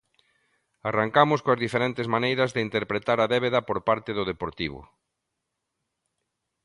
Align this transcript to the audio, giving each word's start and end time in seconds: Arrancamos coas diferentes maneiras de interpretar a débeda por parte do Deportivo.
Arrancamos 0.89 1.39
coas 1.45 1.61
diferentes 1.65 2.07
maneiras 2.15 2.49
de 2.55 2.63
interpretar 2.67 3.17
a 3.21 3.29
débeda 3.33 3.59
por 3.69 3.77
parte 3.89 4.11
do 4.17 4.23
Deportivo. 4.31 4.79